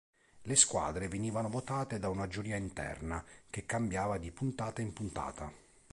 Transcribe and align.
Le 0.41 0.55
squadre 0.55 1.07
venivano 1.07 1.47
votate 1.47 1.99
da 1.99 2.09
una 2.09 2.27
giuria 2.27 2.55
interna 2.55 3.23
che 3.51 3.67
cambiava 3.67 4.17
di 4.17 4.31
puntata 4.31 4.81
in 4.81 4.93
puntata. 4.93 5.53